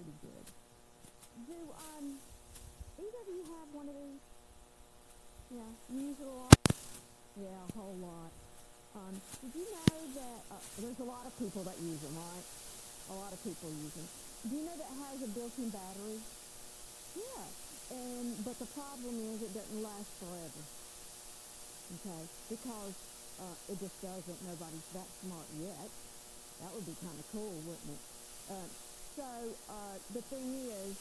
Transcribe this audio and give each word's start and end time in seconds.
pretty 0.00 0.16
good. 0.24 0.46
Do 1.44 1.58
um 1.76 2.16
either 2.96 3.20
of 3.20 3.28
you 3.28 3.44
have 3.52 3.68
one 3.76 3.88
of 3.88 3.96
these? 4.00 4.24
Yeah, 5.52 5.70
you 5.92 6.00
use 6.08 6.20
it 6.20 6.28
a 6.28 6.36
lot. 6.40 6.56
Yeah, 7.36 7.60
a 7.68 7.72
whole 7.76 7.98
lot. 8.00 8.32
Um, 8.96 9.14
did 9.44 9.52
you 9.60 9.66
know 9.68 9.96
that 10.16 10.40
uh, 10.50 10.62
there's 10.80 11.00
a 11.04 11.08
lot 11.08 11.26
of 11.28 11.32
people 11.36 11.62
that 11.68 11.76
use 11.84 12.00
them, 12.00 12.16
right? 12.16 12.46
A 13.12 13.14
lot 13.14 13.32
of 13.32 13.38
people 13.44 13.68
use 13.70 13.92
them. 13.92 14.08
Do 14.48 14.56
you 14.56 14.64
know 14.64 14.76
that 14.80 14.90
has 15.04 15.20
a 15.20 15.30
built-in 15.36 15.68
battery? 15.68 16.18
Yeah, 17.14 17.44
and 17.92 18.40
but 18.40 18.56
the 18.58 18.70
problem 18.72 19.14
is 19.36 19.44
it 19.44 19.52
doesn't 19.52 19.82
last 19.84 20.10
forever. 20.16 20.62
Okay, 22.00 22.22
because 22.48 22.94
uh, 23.42 23.56
it 23.68 23.76
just 23.78 23.96
doesn't. 24.00 24.40
Nobody's 24.48 24.88
that 24.96 25.10
smart 25.20 25.48
yet. 25.60 25.90
That 26.64 26.70
would 26.72 26.86
be 26.86 26.96
kind 27.04 27.18
of 27.18 27.26
cool, 27.34 27.52
wouldn't 27.68 27.90
it? 27.94 28.02
Uh, 28.48 28.68
so 29.20 29.52
uh, 29.68 29.96
the 30.16 30.22
thing 30.32 30.48
is, 30.72 30.96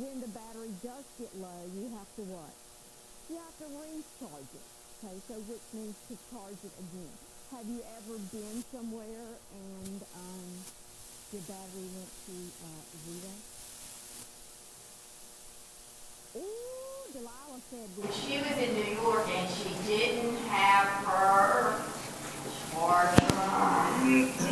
when 0.00 0.24
the 0.24 0.32
battery 0.32 0.72
does 0.80 1.04
get 1.20 1.28
low, 1.36 1.60
you 1.76 1.84
have 1.92 2.08
to 2.16 2.24
what? 2.32 2.56
You 3.28 3.36
have 3.36 3.56
to 3.60 3.68
recharge 3.76 4.52
it. 4.56 4.68
Okay, 5.04 5.16
so 5.28 5.34
which 5.52 5.66
means 5.76 5.96
to 6.08 6.16
charge 6.32 6.56
it 6.64 6.72
again. 6.80 7.12
Have 7.52 7.68
you 7.68 7.84
ever 8.00 8.16
been 8.32 8.64
somewhere 8.72 9.36
and 9.52 10.00
um, 10.16 10.48
your 11.28 11.44
battery 11.44 11.92
went 11.92 12.12
to 12.24 12.36
uh, 12.64 12.82
zero? 13.04 13.32
Ooh, 16.40 17.04
Delilah 17.12 17.60
said 17.68 17.88
She 18.16 18.40
was 18.40 18.56
in 18.56 18.72
New 18.80 18.96
York 18.96 19.28
and 19.28 19.50
she 19.52 19.76
didn't 19.84 20.36
have 20.48 21.04
her 21.04 21.76
charger 22.72 23.34
on. 23.36 24.32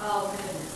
Oh, 0.00 0.30
goodness. 0.30 0.67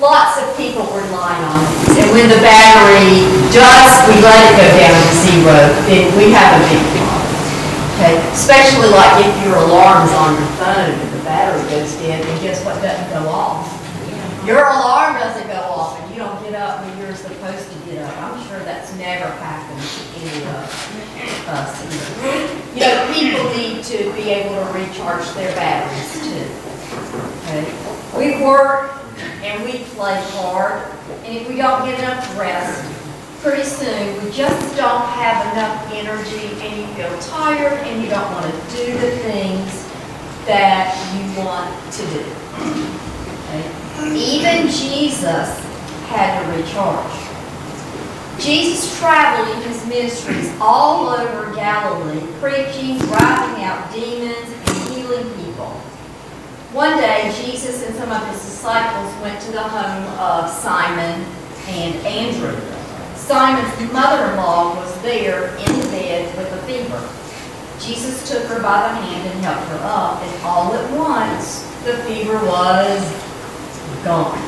Lots 0.00 0.40
of 0.40 0.56
people 0.56 0.88
relying 0.96 1.44
on 1.44 1.60
it. 1.60 2.00
And 2.00 2.08
when 2.16 2.32
the 2.32 2.40
battery 2.40 3.20
does, 3.52 3.92
we 4.08 4.16
let 4.24 4.40
it 4.48 4.56
go 4.56 4.64
down 4.80 4.96
to 4.96 5.12
zero, 5.12 5.60
then 5.84 6.08
we 6.16 6.32
have 6.32 6.56
a 6.56 6.60
big 6.72 6.80
problem. 6.96 7.28
Okay, 8.00 8.16
especially 8.32 8.88
like 8.88 9.28
if 9.28 9.44
your 9.44 9.60
alarm's 9.60 10.10
on 10.16 10.40
your 10.40 10.48
phone 10.56 10.96
and 10.96 11.12
the 11.12 11.22
battery 11.22 11.60
goes 11.68 11.92
dead, 12.00 12.24
then 12.24 12.40
guess 12.40 12.64
what 12.64 12.80
doesn't 12.80 13.12
go 13.12 13.28
off? 13.28 13.68
Your 14.46 14.64
alarm 14.64 15.20
doesn't 15.20 15.46
go 15.48 15.60
off 15.68 16.00
and 16.00 16.10
you 16.10 16.16
don't 16.16 16.42
get 16.42 16.54
up 16.54 16.80
when 16.80 16.96
you're 16.96 17.14
supposed 17.14 17.70
to 17.70 17.78
get 17.84 18.00
up. 18.02 18.16
I'm 18.24 18.40
sure 18.48 18.58
that's 18.60 18.96
never 18.96 19.28
happened 19.36 19.84
to 19.84 20.00
any 20.16 20.48
of 20.48 21.44
us. 21.52 21.76
You 22.72 22.80
know, 22.88 23.12
people 23.12 23.44
need 23.52 23.84
to 23.84 24.10
be 24.16 24.30
able 24.32 24.64
to 24.64 24.72
recharge 24.72 25.28
their 25.36 25.54
batteries 25.54 26.24
too. 26.24 26.48
Okay? 27.44 27.68
We 28.16 28.42
work 28.42 28.99
and 29.42 29.64
we 29.64 29.84
play 29.94 30.20
hard, 30.32 30.82
and 31.24 31.36
if 31.36 31.48
we 31.48 31.56
don't 31.56 31.84
get 31.84 31.98
enough 31.98 32.38
rest, 32.38 32.84
pretty 33.42 33.64
soon 33.64 34.22
we 34.22 34.30
just 34.30 34.76
don't 34.76 35.06
have 35.08 35.52
enough 35.52 35.90
energy 35.92 36.60
and 36.60 36.76
you 36.76 36.86
feel 36.94 37.18
tired 37.20 37.72
and 37.86 38.02
you 38.02 38.10
don't 38.10 38.30
want 38.32 38.44
to 38.44 38.76
do 38.76 38.92
the 38.98 39.10
things 39.24 39.88
that 40.44 40.92
you 41.16 41.38
want 41.38 41.72
to 41.92 42.02
do. 42.12 42.24
Okay? 43.48 44.14
Even 44.14 44.66
Jesus 44.66 45.58
had 46.08 46.42
to 46.42 46.60
recharge. 46.60 47.30
Jesus 48.38 48.98
traveled 48.98 49.56
in 49.56 49.62
his 49.68 49.86
ministries 49.86 50.52
all 50.60 51.08
over 51.08 51.54
Galilee, 51.54 52.26
preaching, 52.40 52.98
driving 52.98 53.64
out 53.64 53.92
demons. 53.92 54.59
One 56.72 56.98
day, 56.98 57.34
Jesus 57.42 57.84
and 57.84 57.96
some 57.96 58.12
of 58.12 58.24
his 58.28 58.40
disciples 58.40 59.12
went 59.22 59.42
to 59.42 59.50
the 59.50 59.60
home 59.60 60.06
of 60.20 60.48
Simon 60.48 61.26
and 61.66 61.96
Andrew. 62.06 62.56
Simon's 63.16 63.92
mother-in-law 63.92 64.76
was 64.76 65.02
there 65.02 65.48
in 65.56 65.80
bed 65.90 66.30
with 66.38 66.46
a 66.52 66.62
fever. 66.70 67.02
Jesus 67.80 68.22
took 68.30 68.44
her 68.44 68.62
by 68.62 68.82
the 68.82 68.94
hand 68.94 69.34
and 69.34 69.44
helped 69.44 69.66
her 69.66 69.80
up, 69.82 70.22
and 70.22 70.42
all 70.44 70.72
at 70.72 70.88
once, 70.96 71.66
the 71.82 71.96
fever 72.04 72.38
was 72.46 73.02
gone. 74.04 74.38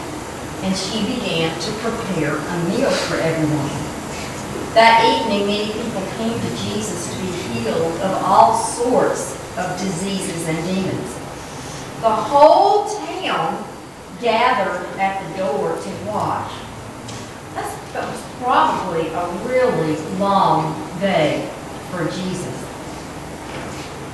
And 0.62 0.76
she 0.76 1.02
began 1.02 1.50
to 1.58 1.72
prepare 1.82 2.36
a 2.38 2.68
meal 2.70 2.90
for 3.10 3.16
everyone. 3.16 3.66
That 4.74 5.02
evening, 5.02 5.48
many 5.48 5.72
people 5.72 6.06
came 6.18 6.38
to 6.38 6.50
Jesus 6.62 7.10
to 7.10 7.20
be 7.20 7.32
healed 7.50 8.00
of 8.00 8.22
all 8.22 8.56
sorts 8.56 9.34
of 9.58 9.76
diseases 9.80 10.46
and 10.46 10.64
demons. 10.64 11.11
The 12.02 12.10
whole 12.10 12.88
town 12.88 13.64
gathered 14.20 14.84
at 14.98 15.22
the 15.22 15.38
door 15.38 15.76
to 15.76 16.10
watch. 16.10 16.52
That 17.54 18.10
was 18.10 18.22
probably 18.42 19.06
a 19.06 19.28
really 19.46 19.96
long 20.18 20.74
day 20.98 21.48
for 21.90 22.06
Jesus. 22.06 22.58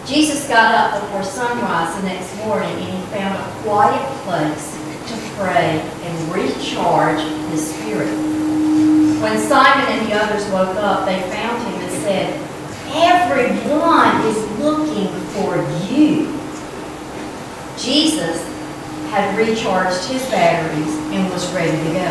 Jesus 0.05 0.47
got 0.49 0.75
up 0.75 1.01
before 1.01 1.23
sunrise 1.23 1.97
the 1.97 2.09
next 2.09 2.37
morning 2.39 2.69
and 2.69 2.85
he 2.85 3.07
found 3.07 3.39
a 3.39 3.63
quiet 3.63 4.05
place 4.25 4.77
to 5.07 5.17
pray 5.37 5.81
and 5.81 6.35
recharge 6.35 7.23
his 7.53 7.75
spirit. 7.75 8.13
When 9.23 9.39
Simon 9.39 9.87
and 9.89 10.11
the 10.11 10.15
others 10.15 10.45
woke 10.51 10.77
up, 10.77 11.07
they 11.07 11.23
found 11.31 11.67
him 11.67 11.81
and 11.81 11.93
said, 12.03 12.49
Everyone 12.93 14.27
is 14.27 14.59
looking 14.59 15.09
for 15.31 15.57
you. 15.91 16.38
Jesus 17.79 18.43
had 19.11 19.39
recharged 19.39 20.11
his 20.11 20.23
batteries 20.31 20.95
and 21.15 21.31
was 21.31 21.47
ready 21.55 21.71
to 21.71 21.93
go. 21.95 22.11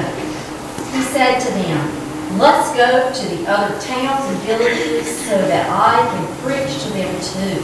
He 0.96 1.04
said 1.04 1.40
to 1.40 1.52
them, 1.52 2.40
Let's 2.40 2.76
go 2.76 3.12
to 3.12 3.36
the 3.36 3.48
other 3.50 3.80
towns 3.82 4.26
and 4.32 4.38
villages 4.44 5.08
so 5.28 5.38
that 5.48 5.68
I 5.70 6.00
can 6.08 6.26
preach 6.44 6.72
to 6.84 6.90
them 6.92 7.12
too. 7.20 7.60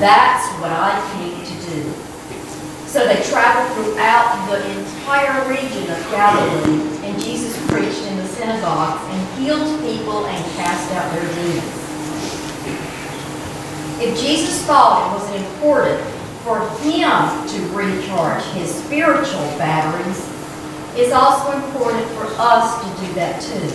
That's 0.00 0.48
what 0.60 0.72
I 0.72 0.96
came 1.12 1.40
to 1.44 1.56
do. 1.68 1.92
So 2.86 3.06
they 3.06 3.20
traveled 3.28 3.74
throughout 3.74 4.48
the 4.48 4.60
entire 4.78 5.48
region 5.48 5.90
of 5.90 5.98
Galilee, 6.10 6.80
and 7.04 7.20
Jesus 7.20 7.58
preached 7.68 8.02
in 8.06 8.16
the 8.18 8.26
synagogues 8.26 9.02
and 9.10 9.38
healed 9.38 9.80
people 9.80 10.26
and 10.26 10.44
cast 10.56 10.92
out 10.92 11.12
their 11.12 11.28
demons. 11.34 11.84
If 14.00 14.20
Jesus 14.20 14.64
thought 14.64 15.10
it 15.10 15.18
was 15.18 15.28
important 15.42 16.13
for 16.44 16.60
him 16.84 17.48
to 17.48 17.58
recharge 17.72 18.44
his 18.52 18.72
spiritual 18.84 19.48
batteries, 19.56 20.20
it's 20.94 21.12
also 21.12 21.56
important 21.56 22.06
for 22.10 22.26
us 22.36 22.84
to 22.84 23.06
do 23.06 23.12
that 23.14 23.40
too. 23.40 23.66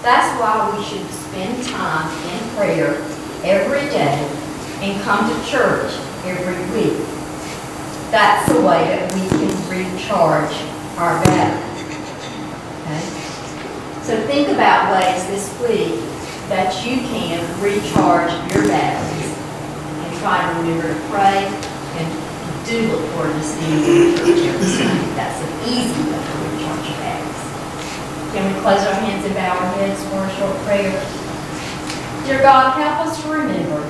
That's 0.00 0.30
why 0.38 0.70
we 0.70 0.84
should 0.84 1.04
spend 1.10 1.66
time 1.66 2.08
in 2.30 2.56
prayer 2.56 2.94
every 3.42 3.90
day 3.90 4.22
and 4.80 5.02
come 5.02 5.28
to 5.28 5.50
church 5.50 5.92
every 6.24 6.62
week. 6.78 6.96
That's 8.12 8.50
the 8.52 8.60
way 8.60 8.86
that 8.86 9.12
we 9.12 9.28
can 9.28 9.50
recharge 9.68 10.54
our 10.96 11.20
batteries. 11.24 11.82
Okay? 12.86 13.02
So 14.04 14.26
think 14.28 14.48
about 14.48 14.94
ways 14.94 15.26
this 15.26 15.50
week 15.60 16.00
that 16.48 16.72
you 16.86 16.98
can 17.02 17.42
recharge 17.60 18.30
your 18.54 18.66
batteries 18.68 19.26
and 19.26 20.18
try 20.20 20.40
to 20.40 20.60
remember 20.60 20.94
to 20.94 21.00
pray 21.10 21.69
and 22.00 22.66
do 22.66 22.88
look 22.88 23.04
forward 23.12 23.32
to 23.32 23.42
seeing 23.44 23.84
you 23.84 24.16
in 24.16 24.48
every 24.48 24.66
Sunday. 24.66 25.14
That's 25.16 25.40
an 25.44 25.52
easy 25.68 26.00
way 26.08 26.16
to 26.16 26.32
recharge 26.48 26.88
your 26.88 26.98
batteries. 26.98 27.40
Can 28.32 28.42
we 28.48 28.60
close 28.60 28.80
our 28.86 28.94
hands 28.94 29.24
and 29.24 29.34
bow 29.34 29.52
our 29.52 29.72
heads 29.76 30.00
for 30.08 30.24
a 30.24 30.30
short 30.36 30.56
prayer? 30.64 30.96
Dear 32.26 32.42
God, 32.42 32.78
help 32.78 33.06
us 33.06 33.22
to 33.22 33.28
remember 33.28 33.80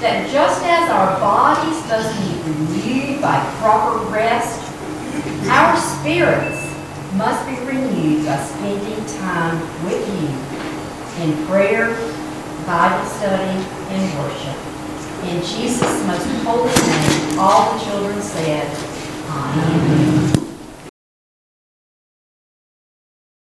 that 0.00 0.30
just 0.30 0.62
as 0.64 0.90
our 0.90 1.18
bodies 1.20 1.80
must 1.88 2.12
be 2.20 2.36
renewed 2.44 3.20
by 3.20 3.40
proper 3.60 4.04
rest, 4.12 4.60
our 5.48 5.76
spirits 5.76 6.62
must 7.14 7.46
be 7.48 7.56
renewed 7.64 8.26
by 8.26 8.36
spending 8.44 9.04
time 9.18 9.58
with 9.84 10.04
you 10.04 10.28
in 11.24 11.46
prayer, 11.46 11.88
Bible 12.66 13.08
study, 13.08 13.64
and 13.88 14.18
worship. 14.18 14.75
In 15.36 15.42
Jesus' 15.42 15.82
most 16.06 16.26
holy 16.46 16.72
name, 16.72 17.38
all 17.38 17.76
the 17.76 17.84
children 17.84 18.22
said, 18.22 18.74
Amen. 19.28 20.35